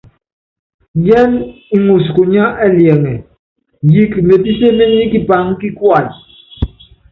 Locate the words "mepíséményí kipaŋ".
4.27-5.45